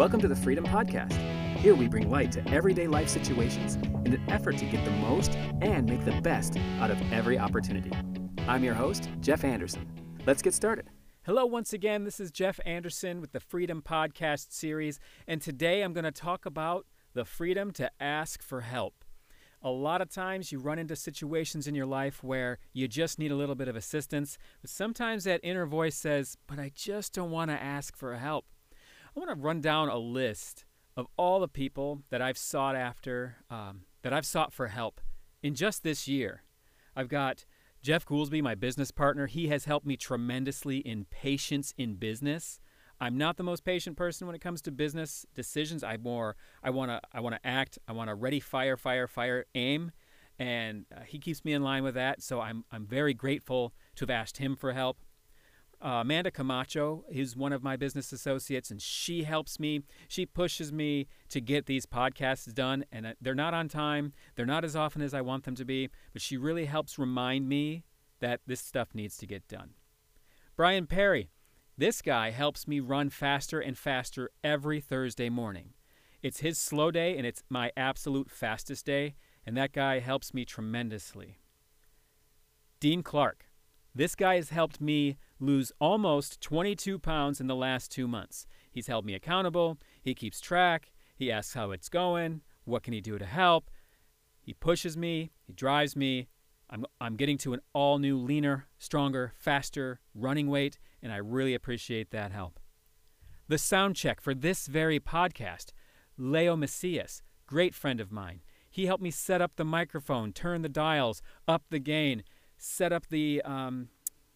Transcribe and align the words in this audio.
Welcome 0.00 0.22
to 0.22 0.28
the 0.28 0.34
Freedom 0.36 0.64
Podcast. 0.64 1.12
Here 1.58 1.74
we 1.74 1.86
bring 1.86 2.08
light 2.08 2.32
to 2.32 2.48
everyday 2.48 2.86
life 2.86 3.10
situations 3.10 3.74
in 4.06 4.14
an 4.14 4.30
effort 4.30 4.56
to 4.56 4.64
get 4.64 4.82
the 4.82 4.90
most 4.92 5.32
and 5.60 5.86
make 5.86 6.06
the 6.06 6.18
best 6.22 6.56
out 6.78 6.90
of 6.90 6.98
every 7.12 7.38
opportunity. 7.38 7.92
I'm 8.48 8.64
your 8.64 8.72
host, 8.72 9.10
Jeff 9.20 9.44
Anderson. 9.44 9.86
Let's 10.24 10.40
get 10.40 10.54
started. 10.54 10.88
Hello, 11.24 11.44
once 11.44 11.74
again. 11.74 12.04
This 12.04 12.18
is 12.18 12.30
Jeff 12.30 12.58
Anderson 12.64 13.20
with 13.20 13.32
the 13.32 13.40
Freedom 13.40 13.82
Podcast 13.82 14.54
series, 14.54 14.98
and 15.28 15.42
today 15.42 15.82
I'm 15.82 15.92
going 15.92 16.04
to 16.04 16.10
talk 16.10 16.46
about 16.46 16.86
the 17.12 17.26
freedom 17.26 17.70
to 17.72 17.90
ask 18.00 18.42
for 18.42 18.62
help. 18.62 19.04
A 19.60 19.70
lot 19.70 20.00
of 20.00 20.08
times 20.08 20.50
you 20.50 20.60
run 20.60 20.78
into 20.78 20.96
situations 20.96 21.66
in 21.66 21.74
your 21.74 21.84
life 21.84 22.24
where 22.24 22.58
you 22.72 22.88
just 22.88 23.18
need 23.18 23.32
a 23.32 23.36
little 23.36 23.54
bit 23.54 23.68
of 23.68 23.76
assistance, 23.76 24.38
but 24.62 24.70
sometimes 24.70 25.24
that 25.24 25.40
inner 25.42 25.66
voice 25.66 25.94
says, 25.94 26.38
But 26.46 26.58
I 26.58 26.72
just 26.74 27.12
don't 27.12 27.30
want 27.30 27.50
to 27.50 27.62
ask 27.62 27.98
for 27.98 28.16
help. 28.16 28.46
I 29.20 29.26
want 29.26 29.38
to 29.38 29.44
run 29.44 29.60
down 29.60 29.90
a 29.90 29.98
list 29.98 30.64
of 30.96 31.06
all 31.18 31.40
the 31.40 31.48
people 31.48 32.00
that 32.08 32.22
I've 32.22 32.38
sought 32.38 32.74
after, 32.74 33.36
um, 33.50 33.82
that 34.00 34.14
I've 34.14 34.24
sought 34.24 34.50
for 34.50 34.68
help 34.68 34.98
in 35.42 35.54
just 35.54 35.82
this 35.82 36.08
year. 36.08 36.42
I've 36.96 37.08
got 37.08 37.44
Jeff 37.82 38.06
Goolsby, 38.06 38.40
my 38.42 38.54
business 38.54 38.90
partner. 38.90 39.26
He 39.26 39.48
has 39.48 39.66
helped 39.66 39.84
me 39.84 39.98
tremendously 39.98 40.78
in 40.78 41.04
patience 41.04 41.74
in 41.76 41.96
business. 41.96 42.60
I'm 42.98 43.18
not 43.18 43.36
the 43.36 43.42
most 43.42 43.62
patient 43.62 43.98
person 43.98 44.26
when 44.26 44.34
it 44.34 44.40
comes 44.40 44.62
to 44.62 44.72
business 44.72 45.26
decisions. 45.34 45.84
I 45.84 45.98
more 45.98 46.34
I 46.62 46.70
want 46.70 46.90
to 46.90 47.02
I 47.12 47.20
want 47.20 47.34
to 47.34 47.46
act. 47.46 47.78
I 47.86 47.92
want 47.92 48.08
to 48.08 48.14
ready 48.14 48.40
fire 48.40 48.78
fire 48.78 49.06
fire 49.06 49.44
aim, 49.54 49.92
and 50.38 50.86
uh, 50.96 51.00
he 51.06 51.18
keeps 51.18 51.44
me 51.44 51.52
in 51.52 51.62
line 51.62 51.82
with 51.82 51.94
that. 51.94 52.22
So 52.22 52.40
I'm 52.40 52.64
I'm 52.72 52.86
very 52.86 53.12
grateful 53.12 53.74
to 53.96 54.04
have 54.04 54.10
asked 54.10 54.38
him 54.38 54.56
for 54.56 54.72
help. 54.72 54.98
Uh, 55.82 56.00
Amanda 56.02 56.30
Camacho 56.30 57.04
is 57.10 57.34
one 57.34 57.54
of 57.54 57.62
my 57.62 57.74
business 57.74 58.12
associates, 58.12 58.70
and 58.70 58.82
she 58.82 59.22
helps 59.22 59.58
me. 59.58 59.80
She 60.08 60.26
pushes 60.26 60.72
me 60.72 61.06
to 61.30 61.40
get 61.40 61.64
these 61.64 61.86
podcasts 61.86 62.52
done, 62.52 62.84
and 62.92 63.06
uh, 63.06 63.12
they're 63.20 63.34
not 63.34 63.54
on 63.54 63.68
time. 63.68 64.12
They're 64.34 64.44
not 64.44 64.64
as 64.64 64.76
often 64.76 65.00
as 65.00 65.14
I 65.14 65.22
want 65.22 65.44
them 65.44 65.54
to 65.54 65.64
be, 65.64 65.88
but 66.12 66.20
she 66.20 66.36
really 66.36 66.66
helps 66.66 66.98
remind 66.98 67.48
me 67.48 67.84
that 68.20 68.40
this 68.46 68.60
stuff 68.60 68.94
needs 68.94 69.16
to 69.18 69.26
get 69.26 69.48
done. 69.48 69.70
Brian 70.54 70.86
Perry, 70.86 71.30
this 71.78 72.02
guy 72.02 72.30
helps 72.30 72.68
me 72.68 72.78
run 72.80 73.08
faster 73.08 73.58
and 73.58 73.78
faster 73.78 74.30
every 74.44 74.80
Thursday 74.80 75.30
morning. 75.30 75.72
It's 76.22 76.40
his 76.40 76.58
slow 76.58 76.90
day 76.90 77.16
and 77.16 77.26
it's 77.26 77.42
my 77.48 77.72
absolute 77.74 78.30
fastest 78.30 78.84
day, 78.84 79.14
and 79.46 79.56
that 79.56 79.72
guy 79.72 80.00
helps 80.00 80.34
me 80.34 80.44
tremendously. 80.44 81.38
Dean 82.80 83.02
Clark. 83.02 83.46
This 83.94 84.14
guy 84.14 84.36
has 84.36 84.50
helped 84.50 84.80
me 84.80 85.18
lose 85.40 85.72
almost 85.80 86.40
22 86.40 86.98
pounds 86.98 87.40
in 87.40 87.48
the 87.48 87.56
last 87.56 87.90
two 87.90 88.06
months. 88.06 88.46
He's 88.70 88.86
held 88.86 89.04
me 89.04 89.14
accountable, 89.14 89.78
he 90.02 90.14
keeps 90.14 90.40
track, 90.40 90.92
he 91.16 91.30
asks 91.30 91.54
how 91.54 91.72
it's 91.72 91.88
going, 91.88 92.42
what 92.64 92.82
can 92.82 92.92
he 92.92 93.00
do 93.00 93.18
to 93.18 93.26
help. 93.26 93.70
He 94.40 94.54
pushes 94.54 94.96
me, 94.96 95.32
he 95.44 95.52
drives 95.52 95.96
me. 95.96 96.28
I'm, 96.70 96.86
I'm 97.00 97.16
getting 97.16 97.36
to 97.38 97.52
an 97.52 97.60
all 97.72 97.98
new, 97.98 98.16
leaner, 98.16 98.68
stronger, 98.78 99.32
faster 99.36 99.98
running 100.14 100.48
weight, 100.48 100.78
and 101.02 101.12
I 101.12 101.16
really 101.16 101.54
appreciate 101.54 102.10
that 102.10 102.30
help. 102.30 102.60
The 103.48 103.58
sound 103.58 103.96
check 103.96 104.20
for 104.20 104.34
this 104.34 104.68
very 104.68 105.00
podcast, 105.00 105.72
Leo 106.16 106.54
Macias, 106.54 107.22
great 107.46 107.74
friend 107.74 108.00
of 108.00 108.12
mine. 108.12 108.42
He 108.70 108.86
helped 108.86 109.02
me 109.02 109.10
set 109.10 109.42
up 109.42 109.56
the 109.56 109.64
microphone, 109.64 110.32
turn 110.32 110.62
the 110.62 110.68
dials, 110.68 111.22
up 111.48 111.64
the 111.70 111.80
gain, 111.80 112.22
set 112.60 112.92
up 112.92 113.08
the 113.08 113.42
um, 113.42 113.88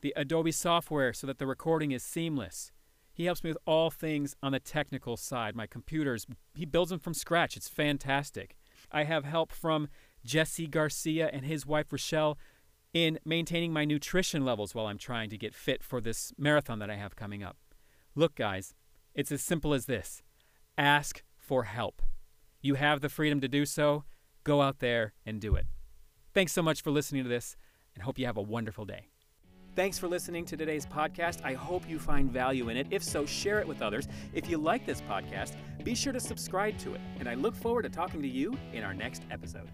the 0.00 0.12
Adobe 0.16 0.52
software 0.52 1.12
so 1.12 1.26
that 1.26 1.38
the 1.38 1.46
recording 1.46 1.92
is 1.92 2.02
seamless. 2.02 2.70
He 3.12 3.24
helps 3.24 3.42
me 3.42 3.50
with 3.50 3.58
all 3.66 3.90
things 3.90 4.36
on 4.42 4.52
the 4.52 4.60
technical 4.60 5.16
side. 5.16 5.56
My 5.56 5.66
computers, 5.66 6.24
he 6.54 6.64
builds 6.64 6.90
them 6.90 7.00
from 7.00 7.14
scratch. 7.14 7.56
It's 7.56 7.68
fantastic. 7.68 8.54
I 8.92 9.04
have 9.04 9.24
help 9.24 9.50
from 9.50 9.88
Jesse 10.24 10.68
Garcia 10.68 11.28
and 11.32 11.44
his 11.44 11.66
wife 11.66 11.92
Rochelle 11.92 12.38
in 12.94 13.18
maintaining 13.24 13.72
my 13.72 13.84
nutrition 13.84 14.44
levels 14.44 14.74
while 14.74 14.86
I'm 14.86 14.98
trying 14.98 15.30
to 15.30 15.38
get 15.38 15.54
fit 15.54 15.82
for 15.82 16.00
this 16.00 16.32
marathon 16.38 16.78
that 16.78 16.90
I 16.90 16.96
have 16.96 17.16
coming 17.16 17.42
up. 17.42 17.56
Look, 18.14 18.36
guys, 18.36 18.74
it's 19.14 19.32
as 19.32 19.42
simple 19.42 19.74
as 19.74 19.86
this 19.86 20.22
ask 20.76 21.24
for 21.36 21.64
help. 21.64 22.02
You 22.60 22.74
have 22.74 23.00
the 23.00 23.08
freedom 23.08 23.40
to 23.40 23.48
do 23.48 23.66
so. 23.66 24.04
Go 24.44 24.62
out 24.62 24.78
there 24.78 25.12
and 25.26 25.40
do 25.40 25.56
it. 25.56 25.66
Thanks 26.32 26.52
so 26.52 26.62
much 26.62 26.82
for 26.82 26.92
listening 26.92 27.24
to 27.24 27.28
this, 27.28 27.56
and 27.98 28.04
hope 28.04 28.16
you 28.16 28.26
have 28.26 28.36
a 28.36 28.42
wonderful 28.42 28.84
day. 28.84 29.08
Thanks 29.74 29.98
for 29.98 30.06
listening 30.06 30.44
to 30.46 30.56
today's 30.56 30.86
podcast. 30.86 31.40
I 31.44 31.54
hope 31.54 31.88
you 31.88 31.98
find 31.98 32.30
value 32.30 32.68
in 32.68 32.76
it. 32.76 32.86
If 32.92 33.02
so, 33.02 33.26
share 33.26 33.58
it 33.58 33.66
with 33.66 33.82
others. 33.82 34.06
If 34.32 34.48
you 34.48 34.56
like 34.56 34.86
this 34.86 35.00
podcast, 35.00 35.56
be 35.82 35.96
sure 35.96 36.12
to 36.12 36.20
subscribe 36.20 36.78
to 36.78 36.94
it. 36.94 37.00
And 37.18 37.28
I 37.28 37.34
look 37.34 37.56
forward 37.56 37.82
to 37.82 37.88
talking 37.88 38.22
to 38.22 38.28
you 38.28 38.56
in 38.72 38.84
our 38.84 38.94
next 38.94 39.24
episode. 39.32 39.68